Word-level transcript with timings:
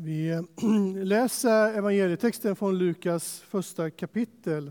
Vi 0.00 0.30
eh, 0.30 0.42
läser 1.04 1.74
evangelietexten 1.74 2.56
från 2.56 2.78
Lukas 2.78 3.40
första 3.40 3.90
kapitel, 3.90 4.70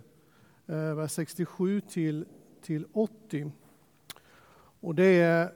eh, 0.67 0.95
vers 0.95 1.11
67 1.11 1.81
till, 1.81 2.25
till 2.61 2.85
80. 2.93 3.51
Och 4.79 4.95
det 4.95 5.05
är 5.05 5.53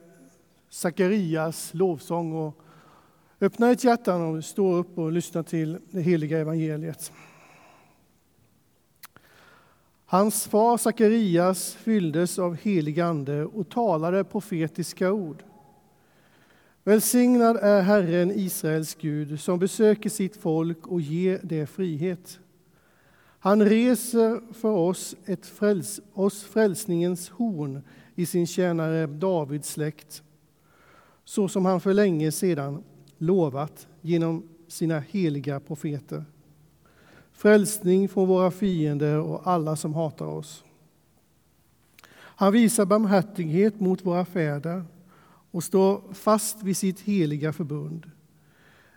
Sakarias 0.68 1.74
lovsång. 1.74 2.32
Och 2.32 2.62
öppna 3.40 3.70
ett 3.70 3.84
hjärta 3.84 4.16
och 4.16 4.44
stå 4.44 4.74
upp 4.74 4.98
och 4.98 5.12
lyssna 5.12 5.42
till 5.42 5.78
det 5.90 6.00
heliga 6.00 6.38
evangeliet. 6.38 7.12
Hans 10.04 10.46
far 10.46 10.76
Sakarias 10.76 11.74
fylldes 11.74 12.38
av 12.38 12.56
helig 12.56 13.00
ande 13.00 13.44
och 13.44 13.68
talade 13.68 14.24
profetiska 14.24 15.12
ord. 15.12 15.42
Välsignad 16.84 17.56
är 17.56 17.82
Herren, 17.82 18.30
Israels 18.30 18.94
Gud, 18.94 19.40
som 19.40 19.58
besöker 19.58 20.10
sitt 20.10 20.36
folk 20.36 20.86
och 20.86 21.00
ger 21.00 21.40
det 21.42 21.66
frihet. 21.66 22.38
Han 23.38 23.62
reser 23.62 24.52
för 24.52 24.68
oss, 24.68 25.16
ett 25.26 25.46
fräls, 25.46 26.00
oss 26.12 26.44
frälsningens 26.44 27.28
horn 27.28 27.82
i 28.14 28.26
sin 28.26 28.46
tjänare 28.46 29.06
Davids 29.06 29.68
släkt, 29.68 30.22
så 31.24 31.48
som 31.48 31.64
han 31.66 31.80
för 31.80 31.94
länge 31.94 32.32
sedan 32.32 32.82
lovat 33.18 33.86
genom 34.00 34.48
sina 34.68 35.00
heliga 35.00 35.60
profeter. 35.60 36.24
Frälsning 37.32 38.08
från 38.08 38.28
våra 38.28 38.50
fiender 38.50 39.18
och 39.18 39.46
alla 39.46 39.76
som 39.76 39.94
hatar 39.94 40.26
oss. 40.26 40.64
Han 42.14 42.52
visar 42.52 42.86
barmhärtighet 42.86 43.80
mot 43.80 44.06
våra 44.06 44.24
fäder 44.24 44.84
och 45.52 45.64
stå 45.64 46.02
fast 46.12 46.62
vid 46.62 46.76
sitt 46.76 47.00
heliga 47.00 47.52
förbund. 47.52 48.10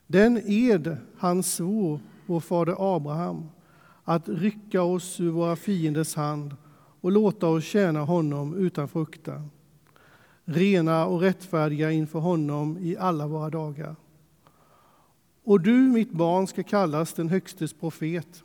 Den 0.07 0.41
ed 0.45 0.97
han 1.17 1.43
svor 1.43 1.99
vår 2.25 2.39
fader 2.39 2.95
Abraham 2.95 3.49
att 4.03 4.29
rycka 4.29 4.81
oss 4.81 5.19
ur 5.19 5.29
våra 5.29 5.55
fienders 5.55 6.15
hand 6.15 6.55
och 7.01 7.11
låta 7.11 7.47
oss 7.47 7.63
tjäna 7.63 8.01
honom 8.01 8.55
utan 8.55 8.87
fruktan, 8.87 9.49
rena 10.45 11.05
och 11.05 11.21
rättfärdiga 11.21 11.91
inför 11.91 12.19
honom 12.19 12.77
i 12.77 12.97
alla 12.97 13.27
våra 13.27 13.49
dagar. 13.49 13.95
Och 15.43 15.61
du, 15.61 15.73
mitt 15.73 16.11
barn, 16.11 16.47
ska 16.47 16.63
kallas 16.63 17.13
den 17.13 17.29
Högstes 17.29 17.73
profet, 17.73 18.43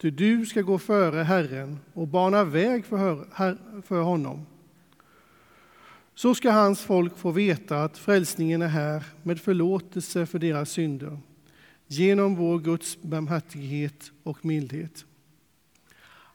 ty 0.00 0.10
du 0.10 0.46
ska 0.46 0.62
gå 0.62 0.78
före 0.78 1.22
Herren 1.22 1.78
och 1.94 2.08
bana 2.08 2.44
väg 2.44 2.84
för, 2.84 3.26
för 3.82 4.02
honom 4.02 4.46
så 6.14 6.34
ska 6.34 6.50
hans 6.50 6.80
folk 6.80 7.18
få 7.18 7.30
veta 7.30 7.84
att 7.84 7.98
frälsningen 7.98 8.62
är 8.62 8.68
här 8.68 9.04
med 9.22 9.40
förlåtelse 9.40 10.26
för 10.26 10.38
deras 10.38 10.70
synder 10.70 11.18
genom 11.86 12.36
vår 12.36 12.58
Guds 12.58 13.02
barmhärtighet 13.02 14.12
och 14.22 14.44
mildhet. 14.44 15.04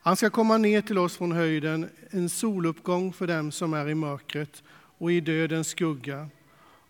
Han 0.01 0.15
ska 0.15 0.29
komma 0.29 0.57
ner 0.57 0.81
till 0.81 0.97
oss 0.97 1.17
från 1.17 1.31
höjden, 1.31 1.89
en 2.09 2.29
soluppgång 2.29 3.13
för 3.13 3.27
dem 3.27 3.51
som 3.51 3.73
är 3.73 3.89
i 3.89 3.95
mörkret 3.95 4.63
och 4.69 5.11
i 5.11 5.21
dödens 5.21 5.67
skugga 5.67 6.29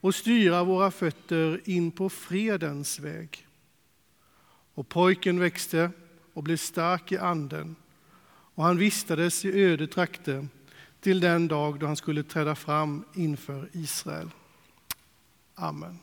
och 0.01 0.15
styra 0.15 0.63
våra 0.63 0.91
fötter 0.91 1.61
in 1.65 1.91
på 1.91 2.09
fredens 2.09 2.99
väg. 2.99 3.47
Och 4.73 4.89
pojken 4.89 5.39
växte 5.39 5.91
och 6.33 6.43
blev 6.43 6.57
stark 6.57 7.11
i 7.11 7.17
anden 7.17 7.75
och 8.57 8.63
han 8.63 8.77
vistades 8.77 9.45
i 9.45 9.63
öde 9.63 9.87
trakter 9.87 10.47
till 11.07 11.19
den 11.19 11.47
dag 11.47 11.79
då 11.79 11.85
han 11.85 11.95
skulle 11.95 12.23
träda 12.23 12.55
fram 12.55 13.05
inför 13.13 13.69
Israel. 13.73 14.29
Amen. 15.55 15.99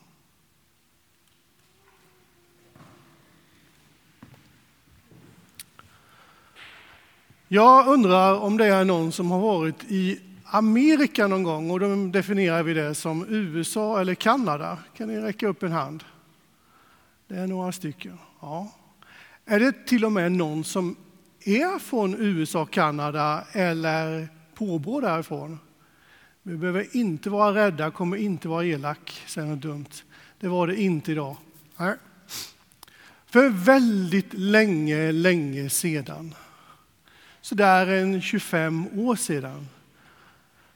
Jag 7.47 7.87
undrar 7.87 8.39
om 8.39 8.57
det 8.57 8.65
är 8.65 8.85
någon 8.85 9.11
som 9.11 9.31
har 9.31 9.39
varit 9.39 9.83
i 9.83 10.19
Amerika 10.45 11.27
någon 11.27 11.43
gång 11.43 11.71
och 11.71 11.79
då 11.79 11.95
definierar 11.95 12.63
vi 12.63 12.73
det 12.73 12.95
som 12.95 13.25
USA 13.29 14.01
eller 14.01 14.15
Kanada. 14.15 14.77
Kan 14.97 15.07
ni 15.07 15.19
räcka 15.19 15.47
upp 15.47 15.63
en 15.63 15.71
hand? 15.71 16.03
Det 17.27 17.35
är 17.35 17.47
några 17.47 17.71
stycken. 17.71 18.19
Ja. 18.41 18.71
Är 19.45 19.59
det 19.59 19.87
till 19.87 20.05
och 20.05 20.11
med 20.11 20.31
någon 20.31 20.63
som 20.63 20.95
är 21.39 21.79
från 21.79 22.15
USA, 22.15 22.65
Kanada 22.65 23.43
eller 23.51 24.34
påbrå 24.55 25.01
därifrån. 25.01 25.59
Vi 26.43 26.57
behöver 26.57 26.97
inte 26.97 27.29
vara 27.29 27.55
rädda, 27.65 27.91
kommer 27.91 28.17
inte 28.17 28.47
vara 28.47 28.65
elak, 28.65 29.23
säger 29.27 29.47
något 29.47 29.61
dumt. 29.61 30.03
Det 30.39 30.47
var 30.47 30.67
det 30.67 30.81
inte 30.81 31.11
idag. 31.11 31.37
Nej. 31.77 31.95
För 33.25 33.49
väldigt 33.49 34.33
länge, 34.33 35.11
länge 35.11 35.69
sedan, 35.69 36.35
så 37.41 37.55
där 37.55 37.87
en 37.87 38.21
25 38.21 38.87
år 38.99 39.15
sedan, 39.15 39.67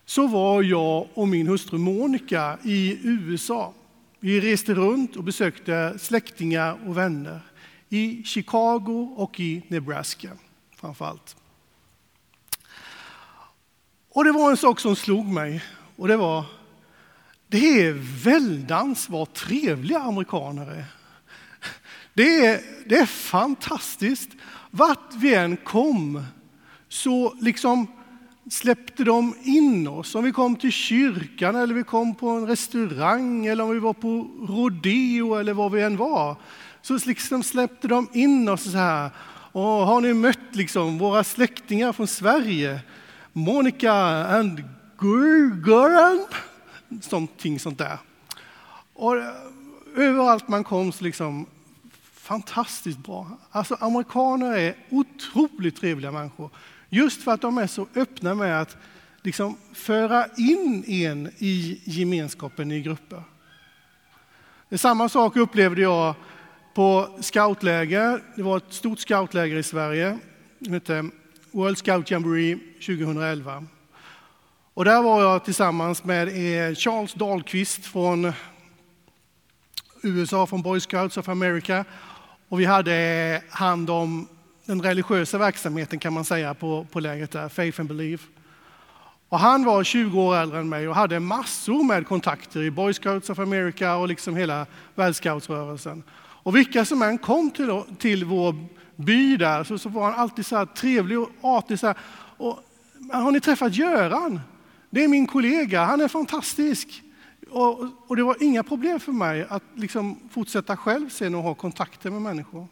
så 0.06 0.28
var 0.28 0.64
jag 0.64 1.08
och 1.14 1.28
min 1.28 1.48
hustru 1.48 1.78
Monica 1.78 2.58
i 2.64 3.00
USA. 3.04 3.74
Vi 4.20 4.42
reste 4.42 4.74
runt 4.74 5.16
och 5.16 5.24
besökte 5.24 6.00
släktingar 6.00 6.78
och 6.88 6.98
vänner 6.98 7.42
i 7.90 8.24
Chicago 8.24 9.14
och 9.18 9.40
i 9.40 9.62
Nebraska 9.68 10.30
framför 10.76 11.06
allt. 11.06 11.36
Och 14.10 14.24
det 14.24 14.32
var 14.32 14.52
en 14.52 14.58
sak 14.58 14.80
som 14.80 14.96
slog 14.96 15.26
mig 15.26 15.64
och 15.96 16.08
det 16.08 16.18
var 16.18 16.46
det 17.48 17.82
är 17.86 17.94
väldans 18.24 19.10
vad 19.10 19.34
trevliga 19.34 20.00
amerikaner 20.00 20.72
är. 20.72 20.86
Det 22.14 22.46
är, 22.46 22.62
det 22.86 22.96
är 22.96 23.06
fantastiskt. 23.06 24.30
Vart 24.72 25.14
vi 25.16 25.36
än 25.36 25.58
kom 25.58 26.26
så 26.90 27.34
liksom 27.42 27.88
släppte 28.50 29.04
de 29.04 29.36
in 29.44 29.88
oss. 29.88 30.16
Om 30.16 30.24
vi 30.24 30.32
kom 30.32 30.56
till 30.56 30.72
kyrkan 30.72 31.56
eller 31.56 31.74
vi 31.74 31.84
kom 31.84 32.16
på 32.16 32.30
en 32.30 32.48
restaurang 32.48 33.46
eller 33.46 33.64
om 33.64 33.70
vi 33.70 33.80
var 33.80 33.94
på 33.94 34.28
rodeo 34.48 35.36
eller 35.36 35.54
var 35.54 35.70
vi 35.70 35.82
än 35.82 35.98
var. 35.98 36.36
Så 36.82 37.00
liksom 37.06 37.44
släppte 37.44 37.88
de 37.88 38.08
in 38.14 38.50
oss 38.50 38.72
så 38.72 38.78
här. 38.78 39.10
Och 39.52 39.62
har 39.62 40.02
ni 40.02 40.14
mött 40.14 40.56
liksom 40.56 40.98
våra 40.98 41.24
släktingar 41.24 41.94
från 41.94 42.08
Sverige? 42.08 42.80
Monica 43.34 43.94
and 44.38 44.64
Gurgoran, 44.98 46.26
någonting 47.12 47.60
sånt 47.60 47.78
där. 47.78 47.98
Och 48.94 49.18
eh, 49.18 49.34
överallt 49.96 50.48
man 50.48 50.64
kom 50.64 50.92
så 50.92 51.04
liksom 51.04 51.46
fantastiskt 52.14 52.98
bra. 52.98 53.28
Alltså 53.52 53.78
amerikaner 53.80 54.58
är 54.58 54.76
otroligt 54.90 55.76
trevliga 55.76 56.12
människor. 56.12 56.50
Just 56.90 57.24
för 57.24 57.32
att 57.32 57.42
de 57.42 57.58
är 57.58 57.68
så 57.68 57.88
öppna 57.96 58.36
med 58.36 58.62
att 58.62 58.78
liksom 59.22 59.58
föra 59.74 60.26
in 60.38 60.84
en 60.88 61.32
i 61.38 61.82
gemenskapen 61.84 62.72
i 62.72 62.82
grupper. 62.82 63.24
Det 64.70 64.78
samma 64.78 65.10
sak 65.10 65.36
upplevde 65.36 65.82
jag 65.82 66.16
på 66.74 67.18
scoutläger. 67.20 68.24
Det 68.36 68.44
var 68.44 68.58
ett 68.58 68.74
stort 68.74 69.00
scoutläger 69.00 69.58
i 69.58 69.64
Sverige. 69.64 70.20
Det 70.60 70.72
hette 70.72 71.10
World 71.52 71.78
Scout 71.78 72.12
Jamboree 72.12 72.60
2011. 72.74 73.66
Och 74.74 74.86
där 74.86 75.02
var 75.02 75.22
jag 75.22 75.46
tillsammans 75.46 76.04
med 76.04 76.28
eh, 76.28 76.76
Charles 76.76 77.14
Dahlqvist 77.14 77.86
från 77.86 78.34
USA, 80.02 80.46
från 80.46 80.62
Boy 80.62 80.80
Scouts 80.80 81.18
of 81.18 81.30
America. 81.30 81.86
Och 82.50 82.60
vi 82.60 82.66
hade 82.66 82.96
eh, 82.96 83.56
hand 83.56 83.90
om 83.90 84.28
den 84.66 84.82
religiösa 84.82 85.38
verksamheten 85.38 86.00
kan 86.00 86.14
man 86.14 86.26
säga 86.26 86.54
på, 86.54 86.88
på 86.92 87.00
lägret 87.00 87.32
där, 87.32 87.50
Faith 87.50 87.80
and 87.80 87.90
Believe. 87.90 88.24
Och 89.30 89.40
han 89.40 89.66
var 89.66 89.84
20 89.84 90.22
år 90.22 90.36
äldre 90.36 90.60
än 90.60 90.70
mig 90.70 90.88
och 90.88 90.96
hade 90.96 91.20
massor 91.20 91.84
med 91.84 92.08
kontakter 92.08 92.64
i 92.64 92.72
Boy 92.72 92.94
Scouts 92.94 93.30
of 93.30 93.40
America 93.40 93.96
och 93.96 94.08
liksom 94.08 94.36
hela 94.36 94.66
världsscoutsrörelsen. 94.96 96.04
Och 96.18 96.56
vilka 96.56 96.86
som 96.86 97.02
än 97.02 97.18
kom 97.18 97.52
till, 97.52 97.82
till 98.00 98.26
vår 98.26 98.56
by 99.00 99.38
där 99.38 99.64
så, 99.64 99.78
så 99.78 99.90
var 99.90 100.12
han 100.12 100.20
alltid 100.20 100.46
så 100.46 100.56
här 100.56 100.66
trevlig 100.66 101.20
och 101.20 101.30
artig. 101.42 101.80
Så 101.80 101.88
här. 101.88 101.98
Och, 102.38 102.60
har 103.12 103.32
ni 103.32 103.40
träffat 103.40 103.76
Göran? 103.76 104.40
Det 104.90 105.04
är 105.04 105.08
min 105.08 105.28
kollega, 105.28 105.84
han 105.84 106.02
är 106.02 106.08
fantastisk. 106.08 107.04
Och, 107.50 107.80
och 108.08 108.16
det 108.16 108.24
var 108.24 108.44
inga 108.44 108.64
problem 108.64 109.00
för 109.00 109.12
mig 109.12 109.46
att 109.50 109.64
liksom 109.76 110.20
fortsätta 110.32 110.78
själv 110.78 111.10
sen 111.10 111.36
och 111.36 111.44
ha 111.44 111.54
kontakter 111.54 112.10
med 112.10 112.22
människor. 112.22 112.68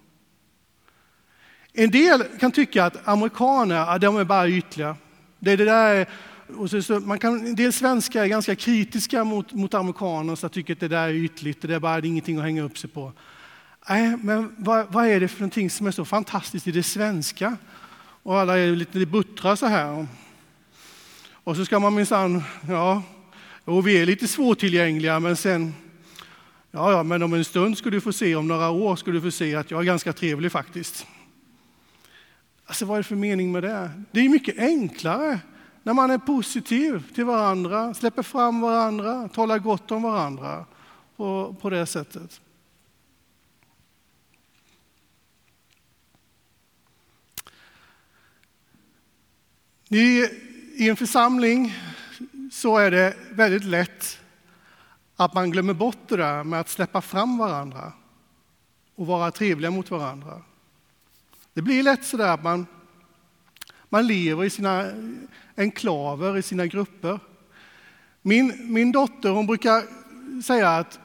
En 1.74 1.92
del 1.92 2.24
kan 2.24 2.52
tycka 2.52 2.86
att 2.86 3.08
amerikaner, 3.08 4.00
de 4.00 4.18
är 4.18 4.24
bara 4.24 4.48
ytliga. 4.48 4.96
Det, 5.40 5.56
det 5.56 5.66
där 5.66 6.08
och 6.58 6.70
så, 6.70 6.82
så, 6.82 7.00
man 7.00 7.20
kan, 7.20 7.46
en 7.46 7.56
del 7.56 7.74
svenskar 7.74 8.24
är 8.24 8.28
ganska 8.28 8.56
kritiska 8.56 9.24
mot, 9.24 9.54
mot 9.54 9.74
amerikaner 9.74 10.46
och 10.46 10.52
tycker 10.52 10.74
att 10.74 10.80
det 10.80 10.88
där 10.88 11.08
är 11.08 11.14
ytligt, 11.14 11.62
det 11.62 11.76
är 11.76 11.80
bara 11.80 12.02
det 12.02 12.08
är 12.08 12.10
ingenting 12.10 12.38
att 12.38 12.44
hänga 12.44 12.64
upp 12.64 12.78
sig 12.78 12.90
på. 12.90 13.12
Nej, 13.90 14.18
men 14.18 14.56
vad, 14.58 14.94
vad, 14.94 15.08
är 15.08 15.20
det 15.20 15.28
för 15.28 15.40
någonting 15.40 15.70
som 15.70 15.88
är 15.88 15.92
så 15.92 16.06
fantastiskt 16.06 16.68
i 16.68 16.72
det 16.72 16.84
svenska? 16.84 17.58
Och 18.24 18.40
alla 18.40 18.58
är 18.58 18.72
lite 18.72 19.06
buttra 19.06 19.56
så 19.56 19.66
här. 19.66 20.08
Och 21.34 21.56
så 21.56 21.66
ska 21.66 21.80
man 21.80 21.96
minsann, 21.96 22.44
ja, 22.70 23.04
och 23.66 23.88
vi 23.88 24.02
är 24.02 24.06
lite 24.06 24.28
svårtillgängliga, 24.28 25.20
men 25.20 25.36
sen, 25.36 25.74
Ja, 26.72 26.92
ja, 26.92 27.04
men 27.04 27.24
om 27.24 27.34
en 27.34 27.46
stund 27.46 27.78
ska 27.78 27.90
du 27.90 28.02
få 28.02 28.14
se, 28.14 28.36
om 28.36 28.48
några 28.48 28.70
år 28.70 28.96
ska 28.96 29.12
du 29.12 29.22
få 29.22 29.32
se 29.32 29.56
att 29.56 29.72
jag 29.72 29.80
är 29.80 29.86
ganska 29.86 30.14
trevlig 30.14 30.52
faktiskt. 30.52 31.08
Alltså 32.66 32.86
vad 32.86 32.98
är 32.98 33.04
det 33.04 33.08
för 33.08 33.16
mening 33.16 33.52
med 33.52 33.64
det? 33.64 33.92
Det 34.12 34.20
är 34.20 34.30
mycket 34.30 34.58
enklare 34.60 35.40
när 35.84 35.94
man 35.94 36.12
är 36.12 36.18
positiv 36.18 37.04
till 37.16 37.26
varandra, 37.26 37.94
släpper 37.94 38.24
fram 38.24 38.62
varandra, 38.62 39.30
talar 39.34 39.60
gott 39.60 39.92
om 39.92 40.04
varandra 40.04 40.66
på, 41.16 41.56
på 41.62 41.70
det 41.70 41.86
sättet. 41.86 42.42
I, 49.90 50.30
I 50.76 50.90
en 50.90 50.96
församling 50.96 51.74
så 52.52 52.78
är 52.78 52.92
det 52.92 53.16
väldigt 53.32 53.64
lätt 53.64 54.20
att 55.16 55.34
man 55.34 55.52
glömmer 55.52 55.74
bort 55.74 56.08
det 56.08 56.18
där 56.18 56.44
med 56.44 56.60
att 56.60 56.70
släppa 56.70 57.02
fram 57.02 57.38
varandra 57.38 57.94
och 58.96 59.08
vara 59.08 59.32
trevliga 59.32 59.72
mot 59.72 59.92
varandra. 59.92 60.42
Det 61.54 61.62
blir 61.62 61.84
lätt 61.84 62.06
så 62.06 62.18
där 62.18 62.34
att 62.34 62.44
man, 62.44 62.66
man 63.90 64.08
lever 64.08 64.44
i 64.44 64.50
sina 64.50 64.86
enklaver, 65.58 66.38
i 66.38 66.42
sina 66.42 66.66
grupper. 66.66 67.20
Min, 68.22 68.74
min 68.74 68.92
dotter 68.92 69.30
hon 69.30 69.48
brukar 69.48 69.84
säga 70.42 70.70
att 70.70 71.00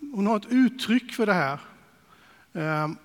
hon 0.00 0.26
har 0.26 0.36
ett 0.36 0.46
uttryck 0.50 1.12
för 1.12 1.26
det 1.26 1.34
här. 1.34 1.58
Ehm, 2.52 2.96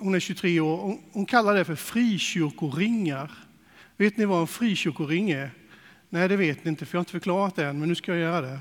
hon 0.00 0.14
är 0.14 0.20
23 0.20 0.60
år. 0.60 0.98
Hon 1.12 1.26
kallar 1.26 1.54
det 1.54 1.64
för 1.64 1.76
frikyrkoringar. 1.76 3.30
Vet 3.96 4.16
ni 4.16 4.24
vad 4.24 4.40
en 4.40 4.46
frikyrkoring 4.46 5.30
är? 5.30 5.50
Nej, 6.08 6.28
det 6.28 6.36
vet 6.36 6.64
ni 6.64 6.68
inte, 6.68 6.86
för 6.86 6.94
jag 6.94 6.98
har 6.98 7.02
inte 7.02 7.12
förklarat 7.12 7.56
det 7.56 7.66
än, 7.66 7.78
men 7.78 7.88
nu 7.88 7.94
ska 7.94 8.12
jag 8.12 8.20
göra 8.20 8.40
det. 8.40 8.58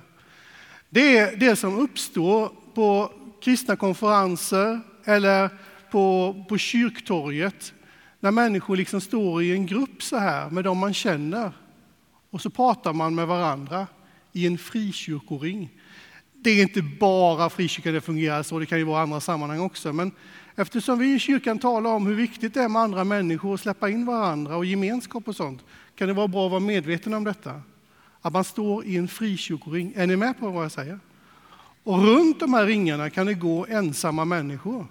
Det 0.89 1.17
är 1.17 1.35
det 1.35 1.55
som 1.55 1.79
uppstår 1.79 2.51
på 2.73 3.11
kristna 3.41 3.75
konferenser 3.75 4.79
eller 5.05 5.49
på, 5.91 6.35
på 6.49 6.57
kyrktorget 6.57 7.73
när 8.19 8.31
människor 8.31 8.75
liksom 8.75 9.01
står 9.01 9.43
i 9.43 9.51
en 9.51 9.65
grupp 9.65 10.03
så 10.03 10.17
här 10.17 10.49
med 10.49 10.63
dem 10.63 10.77
man 10.77 10.93
känner 10.93 11.51
och 12.29 12.41
så 12.41 12.49
pratar 12.49 12.93
man 12.93 13.15
med 13.15 13.27
varandra 13.27 13.87
i 14.31 14.47
en 14.47 14.57
frikyrkoring. 14.57 15.69
Det 16.43 16.49
är 16.49 16.61
inte 16.61 16.81
bara 16.81 17.49
frikyrkan 17.49 17.93
det 17.93 18.01
fungerar 18.01 18.43
så, 18.43 18.59
det 18.59 18.65
kan 18.65 18.77
ju 18.77 18.83
vara 18.83 19.01
andra 19.01 19.19
sammanhang 19.19 19.59
också. 19.59 19.93
Men 19.93 20.11
eftersom 20.55 20.99
vi 20.99 21.13
i 21.13 21.19
kyrkan 21.19 21.59
talar 21.59 21.89
om 21.89 22.05
hur 22.05 22.15
viktigt 22.15 22.53
det 22.53 22.61
är 22.61 22.69
med 22.69 22.81
andra 22.81 23.03
människor 23.03 23.51
och 23.53 23.59
släppa 23.59 23.89
in 23.89 24.05
varandra 24.05 24.55
och 24.55 24.65
gemenskap 24.65 25.27
och 25.27 25.35
sånt, 25.35 25.63
kan 25.95 26.07
det 26.07 26.13
vara 26.13 26.27
bra 26.27 26.45
att 26.45 26.51
vara 26.51 26.59
medveten 26.59 27.13
om 27.13 27.23
detta. 27.23 27.61
Att 28.21 28.33
man 28.33 28.43
står 28.43 28.85
i 28.85 28.97
en 28.97 29.07
frikyrkoring. 29.07 29.93
Är 29.95 30.07
ni 30.07 30.15
med 30.15 30.39
på 30.39 30.49
vad 30.49 30.63
jag 30.63 30.71
säger? 30.71 30.99
Och 31.83 32.03
runt 32.03 32.39
de 32.39 32.53
här 32.53 32.65
ringarna 32.65 33.09
kan 33.09 33.25
det 33.25 33.33
gå 33.33 33.65
ensamma 33.69 34.25
människor 34.25 34.87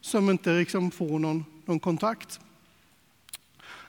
som 0.00 0.30
inte 0.30 0.50
liksom 0.50 0.90
får 0.90 1.18
någon, 1.18 1.44
någon 1.64 1.80
kontakt. 1.80 2.40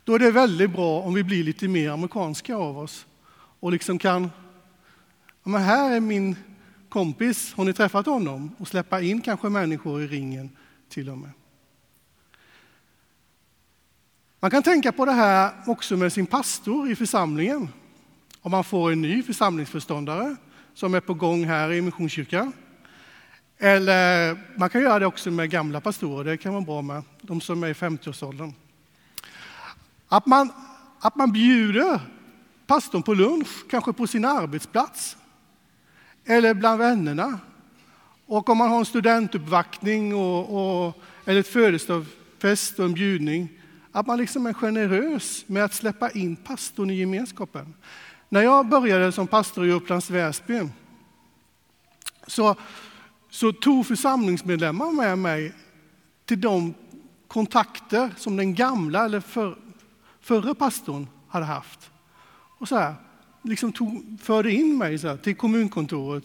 Då 0.03 0.15
är 0.15 0.19
det 0.19 0.31
väldigt 0.31 0.71
bra 0.71 1.01
om 1.01 1.13
vi 1.13 1.23
blir 1.23 1.43
lite 1.43 1.67
mer 1.67 1.89
amerikanska 1.89 2.55
av 2.55 2.79
oss 2.79 3.05
och 3.59 3.71
liksom 3.71 3.99
kan, 3.99 4.23
ja 5.43 5.49
men 5.49 5.61
här 5.61 5.95
är 5.95 5.99
min 5.99 6.35
kompis, 6.89 7.53
har 7.53 7.65
ni 7.65 7.73
träffat 7.73 8.05
honom? 8.05 8.55
Och 8.57 8.67
släppa 8.67 9.01
in 9.01 9.21
kanske 9.21 9.49
människor 9.49 10.01
i 10.01 10.07
ringen 10.07 10.49
till 10.89 11.09
och 11.09 11.17
med. 11.17 11.31
Man 14.39 14.51
kan 14.51 14.63
tänka 14.63 14.91
på 14.91 15.05
det 15.05 15.11
här 15.11 15.51
också 15.67 15.97
med 15.97 16.13
sin 16.13 16.25
pastor 16.25 16.91
i 16.91 16.95
församlingen. 16.95 17.69
Om 18.41 18.51
man 18.51 18.63
får 18.63 18.91
en 18.91 19.01
ny 19.01 19.23
församlingsförståndare 19.23 20.35
som 20.73 20.93
är 20.93 20.99
på 20.99 21.13
gång 21.13 21.45
här 21.45 21.71
i 21.71 21.81
Missionskyrkan. 21.81 22.53
Eller 23.57 24.37
man 24.59 24.69
kan 24.69 24.81
göra 24.81 24.99
det 24.99 25.05
också 25.05 25.31
med 25.31 25.49
gamla 25.49 25.81
pastorer, 25.81 26.23
det 26.23 26.37
kan 26.37 26.53
vara 26.53 26.63
bra 26.63 26.81
med, 26.81 27.03
de 27.21 27.41
som 27.41 27.63
är 27.63 27.67
i 27.67 27.73
50-årsåldern. 27.73 28.53
Att 30.07 30.25
man, 30.25 30.51
att 30.99 31.15
man 31.15 31.31
bjuder 31.31 32.01
pastorn 32.67 33.03
på 33.03 33.13
lunch, 33.13 33.69
kanske 33.69 33.93
på 33.93 34.07
sin 34.07 34.25
arbetsplats 34.25 35.17
eller 36.29 36.53
bland 36.53 36.79
vännerna. 36.79 37.39
Och 38.25 38.49
om 38.49 38.57
man 38.57 38.69
har 38.69 38.79
en 38.79 38.85
studentuppvaktning 38.85 40.15
och, 40.15 40.87
och, 40.87 41.01
eller 41.25 41.39
ett 41.39 41.47
födelsedagsfest 41.47 42.79
och 42.79 42.85
en 42.85 42.93
bjudning, 42.93 43.49
att 43.91 44.07
man 44.07 44.17
liksom 44.17 44.45
är 44.45 44.53
generös 44.53 45.43
med 45.47 45.63
att 45.63 45.73
släppa 45.73 46.09
in 46.11 46.35
pastorn 46.35 46.89
i 46.89 46.93
gemenskapen. 46.93 47.73
När 48.29 48.41
jag 48.41 48.67
började 48.67 49.11
som 49.11 49.27
pastor 49.27 49.65
i 49.65 49.71
Upplands 49.71 50.09
Väsby 50.09 50.69
så, 52.27 52.55
så 53.29 53.51
tog 53.51 53.87
församlingsmedlemmar 53.87 54.91
med 54.91 55.17
mig 55.17 55.53
till 56.25 56.41
de 56.41 56.73
kontakter 57.27 58.13
som 58.17 58.37
den 58.37 58.55
gamla 58.55 59.05
eller 59.05 59.19
för, 59.19 59.57
förre 60.21 60.55
pastorn 60.55 61.07
hade 61.27 61.45
haft. 61.45 61.91
Och 62.59 62.67
så 62.67 62.75
här, 62.75 62.95
liksom 63.41 63.71
tog, 63.71 64.17
förde 64.21 64.51
in 64.51 64.77
mig 64.77 64.97
så 64.97 65.07
här, 65.07 65.17
till 65.17 65.35
kommunkontoret. 65.35 66.23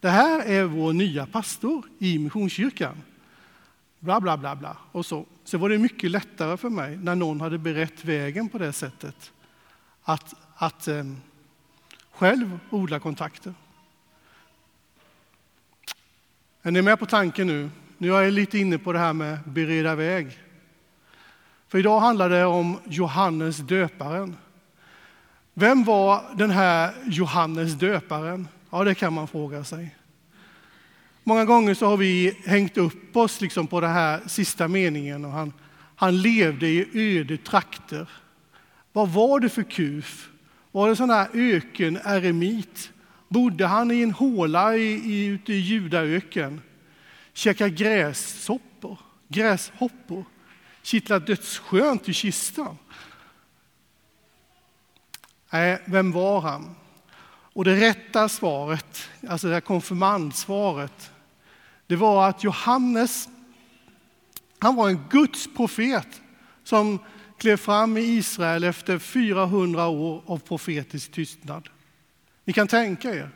Det 0.00 0.08
här 0.08 0.42
är 0.42 0.64
vår 0.64 0.92
nya 0.92 1.26
pastor 1.26 1.86
i 1.98 2.18
Missionskyrkan. 2.18 3.02
Bla, 4.00 4.20
bla, 4.20 4.36
bla, 4.36 4.56
bla. 4.56 4.76
Och 4.92 5.06
så. 5.06 5.26
så 5.44 5.58
var 5.58 5.68
det 5.68 5.78
mycket 5.78 6.10
lättare 6.10 6.56
för 6.56 6.70
mig 6.70 6.96
när 6.96 7.14
någon 7.14 7.40
hade 7.40 7.58
berett 7.58 8.04
vägen 8.04 8.48
på 8.48 8.58
det 8.58 8.72
sättet. 8.72 9.32
Att, 10.02 10.34
att 10.54 10.88
eh, 10.88 11.04
själv 12.10 12.58
odla 12.70 13.00
kontakter. 13.00 13.54
Är 16.62 16.70
ni 16.70 16.82
med 16.82 16.98
på 16.98 17.06
tanken 17.06 17.46
nu? 17.46 17.70
Nu 17.98 18.14
är 18.14 18.22
jag 18.22 18.32
lite 18.32 18.58
inne 18.58 18.78
på 18.78 18.92
det 18.92 18.98
här 18.98 19.12
med 19.12 19.38
bereda 19.44 19.94
väg. 19.94 20.38
För 21.68 21.78
idag 21.78 22.00
handlar 22.00 22.30
det 22.30 22.44
om 22.44 22.78
Johannes 22.84 23.56
döparen. 23.56 24.36
Vem 25.58 25.84
var 25.84 26.24
den 26.34 26.50
här 26.50 26.94
Johannes 27.06 27.72
döparen? 27.74 28.48
Ja, 28.70 28.84
det 28.84 28.94
kan 28.94 29.12
man 29.12 29.28
fråga 29.28 29.64
sig. 29.64 29.96
Många 31.24 31.44
gånger 31.44 31.74
så 31.74 31.86
har 31.86 31.96
vi 31.96 32.38
hängt 32.46 32.76
upp 32.76 33.16
oss 33.16 33.40
liksom 33.40 33.66
på 33.66 33.80
den 33.80 33.90
här 33.90 34.20
sista 34.26 34.68
meningen. 34.68 35.24
Och 35.24 35.30
han, 35.30 35.52
han 35.96 36.22
levde 36.22 36.66
i 36.66 36.88
öde 36.94 37.36
trakter. 37.36 38.08
Vad 38.92 39.08
var 39.08 39.40
det 39.40 39.48
för 39.48 39.62
kuf? 39.62 40.28
Var 40.72 40.88
det 40.88 40.96
sån 40.96 41.10
här 41.10 41.28
öken, 41.34 41.98
eremit? 42.04 42.92
Bodde 43.28 43.66
han 43.66 43.90
i 43.90 44.02
en 44.02 44.12
håla 44.12 44.76
i, 44.76 44.82
i, 44.82 45.26
ute 45.26 45.52
i 45.52 45.58
Judaöken? 45.58 46.60
Käkade 47.32 47.70
gräshoppor, 47.70 48.98
gräshoppor? 49.28 50.24
Kittlade 50.82 51.24
dödsskönt 51.26 52.08
i 52.08 52.12
kistan? 52.12 52.78
Nej, 55.50 55.82
vem 55.84 56.12
var 56.12 56.40
han? 56.40 56.74
Och 57.52 57.64
det 57.64 57.80
rätta 57.80 58.28
svaret, 58.28 59.08
alltså 59.28 59.46
det 59.46 59.54
här 59.54 59.60
konfirmandsvaret, 59.60 61.10
det 61.86 61.96
var 61.96 62.28
att 62.28 62.44
Johannes, 62.44 63.28
han 64.58 64.76
var 64.76 64.88
en 64.88 65.04
Guds 65.10 65.48
profet 65.56 66.22
som 66.64 66.98
klev 67.38 67.56
fram 67.56 67.96
i 67.96 68.00
Israel 68.00 68.64
efter 68.64 68.98
400 68.98 69.86
år 69.86 70.22
av 70.26 70.38
profetisk 70.38 71.12
tystnad. 71.12 71.68
Ni 72.44 72.52
kan 72.52 72.68
tänka 72.68 73.14
er, 73.14 73.30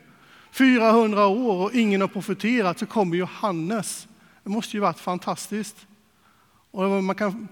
400 0.51 1.27
år 1.27 1.65
och 1.65 1.75
ingen 1.75 2.01
har 2.01 2.09
profeterat, 2.09 2.79
så 2.79 2.87
kommer 2.87 3.17
Johannes. 3.17 4.09
Det 4.43 4.51
måste 4.51 4.77
ju 4.77 4.81
varit 4.81 4.99
fantastiskt. 4.99 5.87
Och 6.71 7.05
man 7.05 7.17
kan 7.17 7.49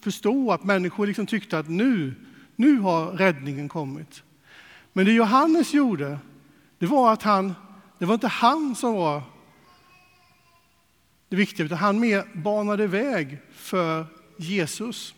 förstå 0.00 0.52
att 0.52 0.64
människor 0.64 1.06
liksom 1.06 1.26
tyckte 1.26 1.58
att 1.58 1.68
nu, 1.68 2.14
nu 2.58 2.78
har 2.78 3.06
räddningen 3.06 3.68
kommit. 3.68 4.22
Men 4.92 5.06
det 5.06 5.12
Johannes 5.12 5.74
gjorde, 5.74 6.18
det 6.78 6.86
var 6.86 7.12
att 7.12 7.22
han, 7.22 7.54
det 7.98 8.04
var 8.04 8.14
inte 8.14 8.28
han 8.28 8.74
som 8.74 8.94
var 8.94 9.22
det 11.28 11.36
viktiga, 11.36 11.66
utan 11.66 11.78
han 11.78 12.00
mer 12.00 12.24
banade 12.34 12.86
väg 12.86 13.38
för 13.52 14.06
Jesus. 14.36 15.14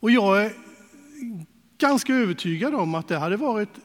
Och 0.00 0.10
jag 0.10 0.44
är 0.44 0.52
ganska 1.78 2.14
övertygad 2.14 2.74
om 2.74 2.94
att 2.94 3.08
det 3.08 3.18
hade 3.18 3.36
varit 3.36 3.78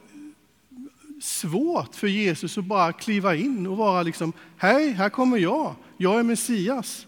svårt 1.20 1.94
för 1.94 2.06
Jesus 2.06 2.58
att 2.58 2.64
bara 2.64 2.92
kliva 2.92 3.34
in 3.34 3.66
och 3.66 3.76
vara 3.76 4.02
liksom, 4.02 4.32
hej, 4.56 4.92
här 4.92 5.08
kommer 5.08 5.38
jag, 5.38 5.74
jag 5.96 6.18
är 6.18 6.22
Messias. 6.22 7.06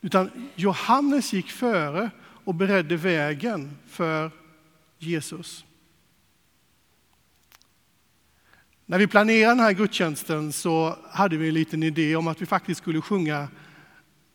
Utan 0.00 0.30
Johannes 0.54 1.32
gick 1.32 1.50
före 1.50 2.10
och 2.48 2.54
beredde 2.54 2.96
vägen 2.96 3.78
för 3.86 4.30
Jesus. 4.98 5.64
När 8.86 8.98
vi 8.98 9.06
planerade 9.06 9.50
den 9.50 9.60
här 9.60 9.72
gudstjänsten 9.72 10.52
så 10.52 10.96
hade 11.10 11.36
vi 11.36 11.48
en 11.48 11.54
liten 11.54 11.82
idé 11.82 12.16
om 12.16 12.28
att 12.28 12.42
vi 12.42 12.46
faktiskt 12.46 12.80
skulle 12.80 13.00
sjunga 13.00 13.48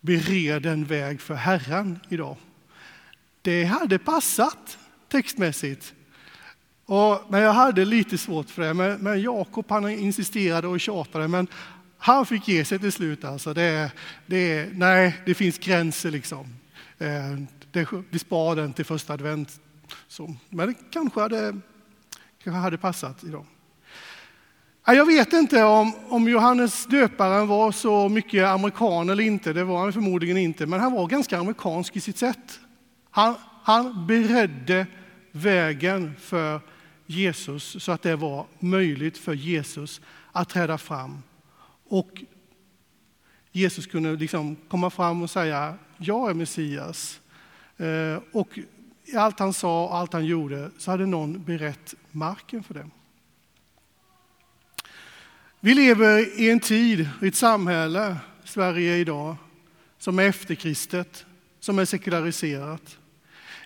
Bered 0.01 0.65
en 0.65 0.85
väg 0.85 1.21
för 1.21 1.33
Herren 1.33 1.99
idag. 2.09 2.37
Det 3.41 3.63
hade 3.63 3.99
passat 3.99 4.77
textmässigt. 5.09 5.93
Och, 6.85 7.21
men 7.29 7.41
jag 7.41 7.53
hade 7.53 7.85
lite 7.85 8.17
svårt 8.17 8.49
för 8.49 8.61
det. 8.61 8.73
Men, 8.73 8.99
men 8.99 9.21
Jakob 9.21 9.65
han 9.69 9.89
insisterade 9.89 10.67
och 10.67 10.79
tjatade. 10.79 11.27
Men 11.27 11.47
han 11.97 12.25
fick 12.25 12.47
ge 12.47 12.65
sig 12.65 12.79
till 12.79 12.91
slut. 12.91 13.23
Alltså. 13.23 13.53
Det, 13.53 13.91
det, 14.25 14.69
nej, 14.73 15.17
det 15.25 15.33
finns 15.33 15.57
gränser 15.57 16.11
liksom. 16.11 16.62
Eh, 17.03 17.37
det, 17.71 17.87
vi 18.09 18.19
spar 18.19 18.55
den 18.55 18.73
till 18.73 18.85
första 18.85 19.13
advent. 19.13 19.61
Så, 20.07 20.35
men 20.49 20.67
det 20.67 20.75
kanske 20.91 21.19
hade, 21.19 21.59
kanske 22.43 22.59
hade 22.59 22.77
passat 22.77 23.23
idag. 23.23 23.45
Jag 24.85 25.05
vet 25.05 25.33
inte 25.33 25.63
om, 25.63 25.93
om 26.09 26.27
Johannes 26.27 26.85
döparen 26.85 27.47
var 27.47 27.71
så 27.71 28.09
mycket 28.09 28.45
amerikan 28.45 29.09
eller 29.09 29.23
inte, 29.23 29.53
det 29.53 29.63
var 29.63 29.79
han 29.79 29.93
förmodligen 29.93 30.37
inte, 30.37 30.65
men 30.65 30.79
han 30.79 30.93
var 30.93 31.07
ganska 31.07 31.39
amerikansk 31.39 31.95
i 31.95 31.99
sitt 31.99 32.17
sätt. 32.17 32.59
Han, 33.09 33.35
han 33.63 34.07
beredde 34.07 34.87
vägen 35.31 36.15
för 36.19 36.61
Jesus 37.05 37.83
så 37.83 37.91
att 37.91 38.01
det 38.01 38.15
var 38.15 38.45
möjligt 38.59 39.17
för 39.17 39.33
Jesus 39.33 40.01
att 40.31 40.49
träda 40.49 40.77
fram. 40.77 41.23
Och 41.87 42.23
Jesus 43.51 43.87
kunde 43.87 44.11
liksom 44.15 44.55
komma 44.67 44.89
fram 44.89 45.21
och 45.21 45.29
säga, 45.29 45.77
jag 46.03 46.29
är 46.29 46.33
Messias. 46.33 47.19
Eh, 47.77 48.21
och 48.31 48.59
i 49.05 49.15
allt 49.15 49.39
han 49.39 49.53
sa 49.53 49.85
och 49.85 49.95
allt 49.95 50.13
han 50.13 50.25
gjorde 50.25 50.71
så 50.77 50.91
hade 50.91 51.05
någon 51.05 51.43
berett 51.43 51.95
marken 52.11 52.63
för 52.63 52.73
det. 52.73 52.89
Vi 55.59 55.73
lever 55.73 56.41
i 56.41 56.49
en 56.49 56.59
tid, 56.59 57.09
i 57.21 57.27
ett 57.27 57.35
samhälle, 57.35 58.17
Sverige 58.43 58.95
idag, 58.95 59.35
som 59.97 60.19
är 60.19 60.23
efterkristet, 60.23 61.25
som 61.59 61.79
är 61.79 61.85
sekulariserat. 61.85 62.97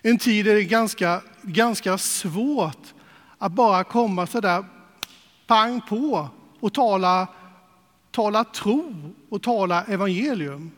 En 0.02 0.18
tid 0.18 0.44
där 0.46 0.54
det 0.54 0.60
är 0.60 0.68
ganska, 0.68 1.22
ganska 1.42 1.98
svårt 1.98 2.94
att 3.38 3.52
bara 3.52 3.84
komma 3.84 4.26
så 4.26 4.40
där 4.40 4.64
pang 5.46 5.80
på 5.88 6.28
och 6.60 6.74
tala, 6.74 7.26
tala 8.10 8.44
tro 8.44 9.14
och 9.28 9.42
tala 9.42 9.84
evangelium. 9.84 10.70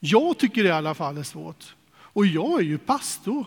Jag 0.00 0.38
tycker 0.38 0.62
det 0.62 0.68
i 0.68 0.72
alla 0.72 0.94
fall 0.94 1.18
är 1.18 1.22
svårt. 1.22 1.74
Och 1.96 2.26
jag 2.26 2.60
är 2.60 2.64
ju 2.64 2.78
pastor. 2.78 3.44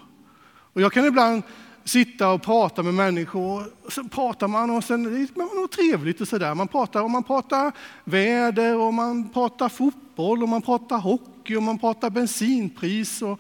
Och 0.74 0.82
jag 0.82 0.94
kan 0.94 1.06
ibland 1.06 1.44
sitta 1.84 2.29
och 2.29 2.41
prata 2.41 2.84
med 2.84 2.94
människor. 2.94 3.74
Och 3.86 3.94
så 3.94 4.03
pratar 4.03 4.48
man 4.48 4.70
och 4.70 4.84
sen 4.84 5.01
man 5.03 5.48
är 5.48 5.62
något 5.62 5.72
trevligt 5.72 6.22
och 6.22 6.27
sådär. 6.27 6.56
Man 6.56 6.68
pratar, 6.68 7.01
och 7.01 7.12
man 7.12 7.24
pratar 7.24 7.72
väder 8.03 8.77
och 8.77 8.94
man 8.94 9.29
pratar 9.29 9.70
fotboll 9.70 10.44
och 10.44 10.50
man 10.50 10.62
pratar 10.62 10.98
hockey 10.98 11.56
och 11.56 11.63
man 11.63 11.79
pratar 11.79 12.10
bensinpris. 12.10 13.22
Och, 13.22 13.39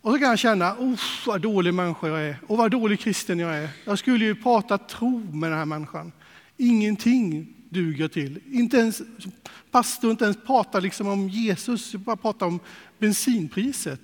och 0.00 0.12
så 0.12 0.18
kan 0.18 0.28
jag 0.28 0.38
känna, 0.38 0.76
usch 0.80 1.26
vad 1.26 1.40
dålig 1.40 1.74
människa 1.74 2.08
jag 2.08 2.22
är 2.22 2.36
och 2.46 2.56
vad 2.56 2.70
dålig 2.70 3.00
kristen 3.00 3.38
jag 3.38 3.58
är. 3.58 3.68
Jag 3.84 3.98
skulle 3.98 4.24
ju 4.24 4.34
prata 4.34 4.78
tro 4.78 5.18
med 5.32 5.50
den 5.50 5.58
här 5.58 5.66
människan. 5.66 6.12
Ingenting 6.58 7.54
duger 7.68 8.08
till. 8.08 8.40
Inte 8.52 8.76
ens 8.76 9.02
pastor 9.70 10.10
inte 10.10 10.24
ens 10.24 10.36
pratar 10.46 10.80
liksom 10.80 11.08
om 11.08 11.28
Jesus, 11.28 11.94
bara 11.94 12.16
pratar 12.16 12.46
om 12.46 12.60
bensinpriset. 12.98 14.00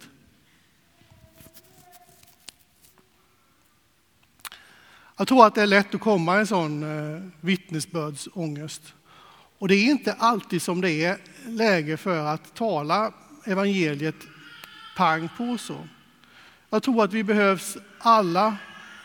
Jag 5.16 5.28
tror 5.28 5.46
att 5.46 5.54
det 5.54 5.62
är 5.62 5.66
lätt 5.66 5.94
att 5.94 6.00
komma 6.00 6.36
i 6.36 6.40
en 6.40 6.46
sån 6.46 6.82
eh, 6.82 7.22
vittnesbördsångest. 7.40 8.94
Och 9.58 9.68
det 9.68 9.74
är 9.74 9.90
inte 9.90 10.12
alltid 10.12 10.62
som 10.62 10.80
det 10.80 11.04
är 11.04 11.18
läge 11.46 11.96
för 11.96 12.26
att 12.26 12.54
tala 12.54 13.12
evangeliet 13.44 14.16
pang 14.96 15.28
på 15.36 15.58
så. 15.58 15.88
Jag 16.70 16.82
tror 16.82 17.04
att 17.04 17.12
vi 17.12 17.24
behövs 17.24 17.76
alla 17.98 18.56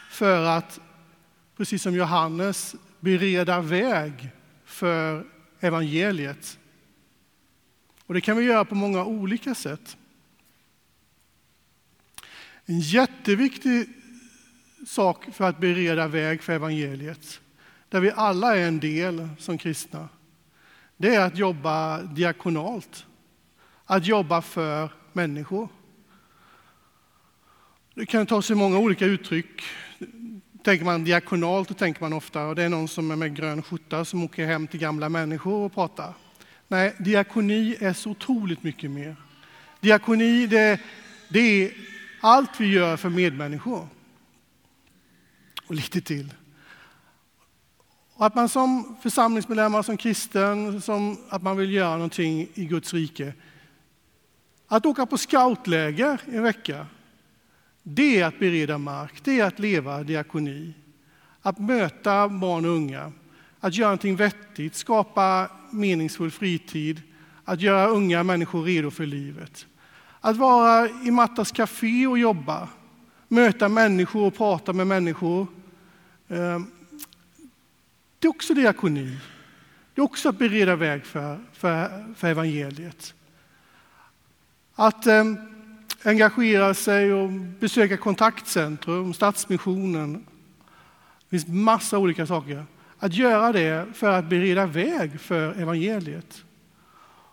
för 0.10 0.46
att, 0.46 0.80
precis 1.58 1.82
som 1.82 1.96
Johannes, 1.96 2.76
bereda 3.00 3.62
väg 3.62 4.30
för 4.66 5.26
evangeliet. 5.60 6.60
Och 8.06 8.14
det 8.14 8.22
kan 8.22 8.38
vi 8.38 8.44
göra 8.44 8.66
på 8.66 8.76
många 8.76 9.06
olika 9.06 9.56
sätt. 9.56 9.98
En 12.66 12.80
jätteviktig 12.80 13.90
sak 14.88 15.26
för 15.34 15.50
att 15.50 15.60
bereda 15.60 16.08
väg 16.08 16.44
för 16.44 16.54
evangeliet, 16.54 17.42
där 17.90 18.00
vi 18.00 18.12
alla 18.12 18.56
är 18.56 18.68
en 18.68 18.80
del 18.80 19.30
som 19.38 19.58
kristna, 19.58 20.10
det 20.98 21.16
är 21.16 21.26
att 21.26 21.38
jobba 21.38 22.02
diakonalt. 22.02 23.06
Att 23.86 24.06
jobba 24.06 24.42
för 24.42 24.92
människor. 25.14 25.70
Det 27.94 28.06
kan 28.06 28.26
ta 28.26 28.42
sig 28.42 28.56
många 28.56 28.78
olika 28.80 29.06
uttryck. 29.06 29.64
Tänker 30.64 30.86
man 30.86 31.04
diakonalt, 31.04 31.68
då 31.68 31.74
tänker 31.74 32.02
man 32.02 32.14
ofta 32.14 32.46
och 32.46 32.56
det 32.56 32.64
är 32.64 32.70
någon 32.70 32.88
som 32.88 33.12
är 33.12 33.16
med 33.16 33.36
grön 33.36 33.62
skjorta 33.62 34.06
som 34.06 34.24
åker 34.24 34.46
hem 34.46 34.68
till 34.68 34.80
gamla 34.80 35.10
människor 35.10 35.66
och 35.66 35.74
pratar. 35.74 36.14
Nej, 36.68 36.96
diakoni 37.00 37.76
är 37.80 37.94
så 37.94 38.10
otroligt 38.10 38.64
mycket 38.64 38.92
mer. 38.92 39.16
Diakoni, 39.80 40.48
det, 40.48 40.80
det 41.30 41.40
är 41.40 41.72
allt 42.22 42.60
vi 42.60 42.74
gör 42.74 42.98
för 42.98 43.10
medmänniskor 43.10 43.88
och 45.68 45.76
lite 45.76 46.02
till. 46.02 46.34
Och 48.14 48.26
att 48.26 48.36
man 48.36 48.50
som 48.50 48.98
församlingsmedlemmar, 49.02 49.84
som 49.84 49.98
kristen, 49.98 50.82
som 50.82 51.18
att 51.30 51.42
man 51.42 51.58
vill 51.58 51.74
göra 51.74 51.94
någonting 51.94 52.48
i 52.54 52.66
Guds 52.66 52.94
rike. 52.94 53.34
Att 54.68 54.86
åka 54.86 55.06
på 55.06 55.18
scoutläger 55.18 56.22
en 56.26 56.44
vecka, 56.44 56.88
det 57.84 58.20
är 58.20 58.26
att 58.26 58.40
bereda 58.40 58.78
mark, 58.78 59.24
det 59.24 59.40
är 59.40 59.46
att 59.46 59.60
leva 59.60 60.04
diakoni. 60.04 60.74
Att 61.42 61.60
möta 61.60 62.30
barn 62.30 62.66
och 62.66 62.72
unga, 62.72 63.12
att 63.60 63.76
göra 63.76 63.88
någonting 63.88 64.16
vettigt, 64.16 64.76
skapa 64.76 65.50
meningsfull 65.72 66.32
fritid, 66.32 67.02
att 67.44 67.62
göra 67.62 67.88
unga 67.88 68.24
människor 68.24 68.64
redo 68.64 68.92
för 68.92 69.06
livet. 69.06 69.66
Att 70.20 70.38
vara 70.38 70.90
i 70.90 71.12
Mattas 71.12 71.52
café 71.52 72.08
och 72.08 72.20
jobba, 72.20 72.70
möta 73.28 73.70
människor 73.70 74.28
och 74.28 74.36
prata 74.36 74.74
med 74.74 74.88
människor, 74.88 75.48
ehm, 76.28 76.72
det 78.20 78.28
är 78.28 78.30
också 78.30 78.54
diakoni. 78.54 79.18
Det 79.94 80.02
är 80.02 80.04
också 80.04 80.30
att 80.30 80.38
bereda 80.38 80.76
väg 80.76 81.06
för, 81.06 81.40
för, 81.54 82.06
för 82.16 82.28
evangeliet. 82.28 83.14
Att 84.76 85.08
eh, 85.08 85.24
engagera 86.04 86.74
sig 86.74 87.14
och 87.14 87.30
besöka 87.32 87.98
kontaktcentrum, 87.98 89.14
Stadsmissionen. 89.14 90.14
Det 90.14 91.30
finns 91.30 91.48
massa 91.48 91.98
olika 91.98 92.26
saker. 92.26 92.66
Att 93.00 93.14
göra 93.14 93.52
det 93.52 93.86
för 93.94 94.10
att 94.10 94.30
bereda 94.30 94.66
väg 94.66 95.20
för 95.20 95.62
evangeliet. 95.62 96.44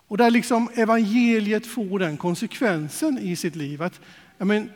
Och 0.07 0.17
där 0.17 0.31
liksom 0.31 0.69
evangeliet 0.75 1.67
får 1.67 1.99
den 1.99 2.17
konsekvensen 2.17 3.19
i 3.19 3.35
sitt 3.35 3.55
liv. 3.55 3.81
Att 3.81 3.99
jag, 4.37 4.47
men, 4.47 4.69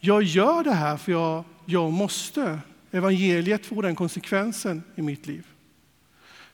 jag 0.00 0.22
gör 0.22 0.64
det 0.64 0.72
här 0.72 0.96
för 0.96 1.12
jag, 1.12 1.44
jag 1.64 1.92
måste. 1.92 2.58
Evangeliet 2.90 3.66
får 3.66 3.82
den 3.82 3.94
konsekvensen 3.94 4.82
i 4.94 5.02
mitt 5.02 5.26
liv. 5.26 5.46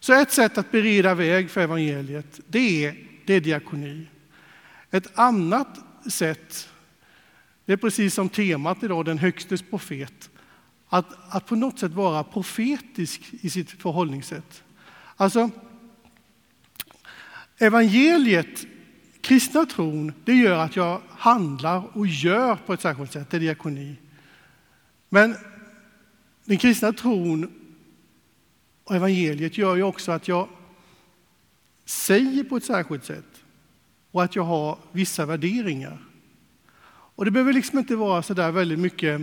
Så 0.01 0.13
ett 0.13 0.33
sätt 0.33 0.59
att 0.59 0.71
bereda 0.71 1.15
väg 1.15 1.51
för 1.51 1.61
evangeliet, 1.61 2.41
det 2.47 2.87
är, 2.87 2.95
det 3.27 3.35
är 3.35 3.41
diakoni. 3.41 4.07
Ett 4.91 5.19
annat 5.19 5.69
sätt, 6.09 6.69
det 7.65 7.73
är 7.73 7.77
precis 7.77 8.15
som 8.15 8.29
temat 8.29 8.83
idag, 8.83 9.05
den 9.05 9.19
högstes 9.19 9.63
profet, 9.63 10.31
att, 10.89 11.35
att 11.35 11.47
på 11.47 11.57
något 11.57 11.79
sätt 11.79 11.93
vara 11.93 12.25
profetisk 12.25 13.23
i 13.31 13.51
sitt 13.51 13.71
förhållningssätt. 13.71 14.63
Alltså, 15.17 15.51
evangeliet, 17.59 18.67
kristna 19.21 19.67
tron, 19.67 20.13
det 20.25 20.35
gör 20.35 20.59
att 20.59 20.77
jag 20.77 21.01
handlar 21.09 21.97
och 21.97 22.07
gör 22.07 22.57
på 22.57 22.73
ett 22.73 22.81
särskilt 22.81 23.13
sätt, 23.13 23.31
det 23.31 23.37
är 23.37 23.41
diakoni. 23.41 23.97
Men 25.09 25.37
den 26.45 26.59
kristna 26.59 26.93
tron 26.93 27.51
och 28.85 28.95
evangeliet 28.95 29.59
gör 29.59 29.77
ju 29.77 29.83
också 29.83 30.13
att 30.13 30.29
jag 30.29 30.49
säger 31.85 32.45
på 32.45 32.57
ett 32.57 32.65
särskilt 32.65 33.05
sätt 33.05 33.30
och 34.11 34.23
att 34.23 34.37
jag 34.37 34.43
har 34.43 34.79
vissa 34.93 35.27
värderingar. 35.27 35.99
Och 36.91 37.25
det 37.25 37.31
behöver 37.31 37.53
liksom 37.53 37.79
inte 37.79 37.97
vara 37.97 38.23
så 38.23 38.35
där 38.35 38.51
väldigt 38.51 38.79
mycket 38.79 39.21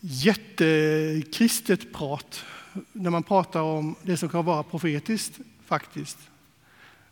jättekristet 0.00 1.92
prat 1.92 2.44
när 2.92 3.10
man 3.10 3.22
pratar 3.22 3.60
om 3.60 3.94
det 4.02 4.16
som 4.16 4.28
kan 4.28 4.44
vara 4.44 4.62
profetiskt 4.62 5.40
faktiskt. 5.66 6.18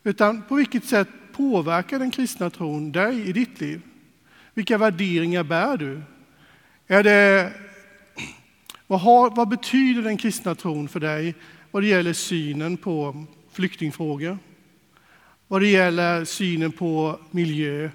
Utan 0.03 0.43
på 0.43 0.55
vilket 0.55 0.85
sätt 0.85 1.09
påverkar 1.33 1.99
den 1.99 2.11
kristna 2.11 2.51
tron 2.51 2.93
dig 2.93 3.29
i 3.29 3.33
ditt 3.33 3.61
liv? 3.61 3.83
Vilka 4.55 4.79
värderingar 4.79 5.43
bär 5.43 5.77
du? 5.77 6.03
Är 6.87 7.03
det 7.03 7.53
vad, 8.87 9.01
har, 9.01 9.31
vad 9.31 9.49
betyder 9.49 10.03
den 10.03 10.17
kristna 10.17 10.55
tron 10.55 10.89
för 10.89 11.01
dig 11.01 11.35
vad 11.71 11.83
det 11.83 11.87
gäller 11.87 12.13
synen 12.13 12.77
på 12.77 13.25
flyktingfrågor, 13.53 14.39
vad 15.53 15.61
det 15.61 15.69
gäller 15.69 16.25
synen 16.25 16.73
på 16.73 17.19
miljö 17.31 17.91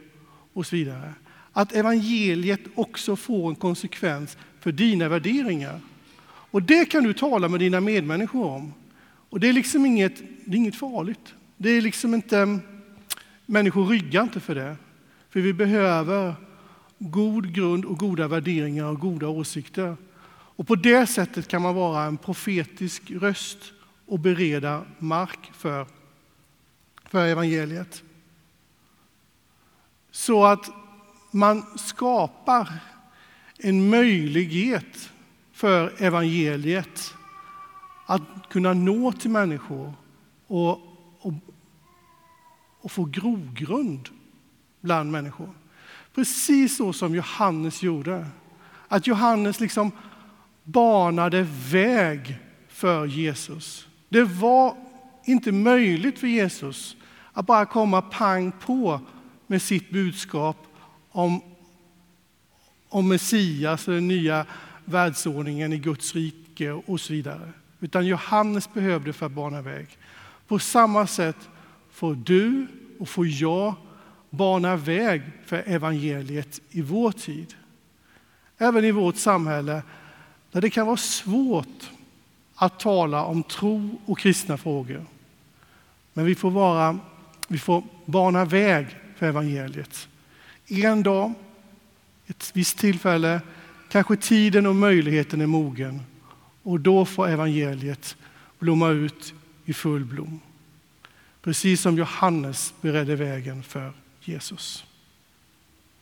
och 0.54 0.66
så 0.66 0.76
vidare? 0.76 1.14
att 1.58 1.72
evangeliet 1.72 2.60
också 2.76 3.16
får 3.16 3.50
en 3.50 3.56
konsekvens 3.56 4.38
för 4.60 4.72
dina 4.72 5.10
värderingar. 5.10 5.80
Och 6.28 6.64
det 6.64 6.86
kan 6.86 7.04
du 7.04 7.14
tala 7.14 7.48
med 7.48 7.60
dina 7.60 7.80
medmänniskor 7.80 8.46
om. 8.46 8.74
Och 9.30 9.40
det 9.40 9.48
är 9.50 9.54
liksom 9.54 9.86
inget, 9.86 10.22
det 10.46 10.52
är 10.52 10.56
inget 10.56 10.76
farligt. 10.76 11.34
Det 11.58 11.70
är 11.70 11.82
liksom 11.82 12.14
inte, 12.14 12.60
människor 13.46 13.86
ryggar 13.86 14.24
inte 14.24 14.40
för 14.40 14.56
det. 14.56 14.76
För 15.30 15.40
vi 15.40 15.54
behöver 15.54 16.36
god 17.00 17.54
grund 17.54 17.86
och 17.86 17.98
goda 17.98 18.28
värderingar 18.28 18.86
och 18.86 19.00
goda 19.00 19.28
åsikter. 19.28 19.98
Och 20.30 20.68
på 20.68 20.76
det 20.76 21.08
sättet 21.08 21.48
kan 21.48 21.62
man 21.62 21.76
vara 21.76 22.04
en 22.04 22.18
profetisk 22.18 23.12
röst 23.12 23.58
och 24.06 24.20
bereda 24.20 24.82
mark 25.00 25.52
för, 25.54 25.86
för 27.10 27.28
evangeliet. 27.28 28.04
Så 30.12 30.46
att 30.46 30.70
man 31.32 31.78
skapar 31.78 32.74
en 33.58 33.90
möjlighet 33.90 35.10
för 35.52 36.04
evangeliet 36.04 37.14
att 38.06 38.22
kunna 38.50 38.74
nå 38.74 39.12
till 39.12 39.30
människor 39.30 39.94
och, 40.48 40.72
och, 41.20 41.34
och 42.82 42.92
få 42.92 43.06
grogrund 43.06 44.10
bland 44.82 45.12
människor. 45.12 45.50
Precis 46.16 46.78
så 46.78 46.94
som 46.94 47.16
Johannes 47.16 47.84
gjorde. 47.84 48.28
Att 48.88 49.08
Johannes 49.08 49.60
liksom 49.60 49.92
banade 50.64 51.48
väg 51.72 52.38
för 52.68 53.06
Jesus. 53.06 53.88
Det 54.10 54.24
var 54.24 54.87
inte 55.28 55.52
möjligt 55.52 56.20
för 56.20 56.28
Jesus 56.28 56.96
att 57.34 57.46
bara 57.46 57.66
komma 57.66 58.02
pang 58.02 58.52
på 58.52 59.02
med 59.48 59.62
sitt 59.62 59.90
budskap 59.90 60.58
om, 61.12 61.42
om 62.90 63.08
Messias, 63.08 63.86
den 63.86 64.08
nya 64.08 64.46
världsordningen 64.86 65.74
i 65.74 65.78
Guds 65.78 66.16
rike 66.16 66.72
och 66.72 67.02
så 67.02 67.14
vidare. 67.14 67.52
Utan 67.80 68.06
Johannes 68.06 68.74
behövde 68.74 69.14
för 69.14 69.26
att 69.26 69.32
bana 69.32 69.62
väg. 69.62 69.88
På 70.48 70.60
samma 70.60 71.08
sätt 71.08 71.50
får 71.92 72.16
du 72.16 72.68
och 73.00 73.10
får 73.10 73.28
jag 73.28 73.74
bana 74.30 74.76
väg 74.76 75.22
för 75.46 75.64
evangeliet 75.66 76.62
i 76.70 76.82
vår 76.82 77.12
tid. 77.12 77.54
Även 78.58 78.86
i 78.86 78.92
vårt 78.92 79.16
samhälle 79.16 79.84
där 80.52 80.62
det 80.62 80.70
kan 80.70 80.86
vara 80.86 80.98
svårt 80.98 81.92
att 82.56 82.80
tala 82.80 83.24
om 83.24 83.44
tro 83.44 84.02
och 84.06 84.20
kristna 84.20 84.58
frågor. 84.58 85.06
Men 86.18 86.26
vi 86.26 86.36
får, 86.36 86.52
vara, 86.52 87.00
vi 87.48 87.60
får 87.60 87.84
bana 88.06 88.46
väg 88.46 88.88
för 89.16 89.26
evangeliet. 89.26 90.08
En 90.68 91.04
dag, 91.04 91.34
ett 92.28 92.52
visst 92.54 92.78
tillfälle, 92.78 93.42
kanske 93.90 94.16
tiden 94.16 94.66
och 94.66 94.76
möjligheten 94.76 95.42
är 95.42 95.46
mogen 95.46 96.02
och 96.64 96.80
då 96.80 97.06
får 97.06 97.28
evangeliet 97.28 98.16
blomma 98.60 98.90
ut 98.90 99.34
i 99.66 99.74
full 99.74 100.06
blom. 100.06 100.40
Precis 101.42 101.82
som 101.82 101.98
Johannes 101.98 102.74
beredde 102.82 103.16
vägen 103.16 103.64
för 103.64 103.94
Jesus. 104.22 104.86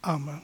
Amen. 0.02 0.40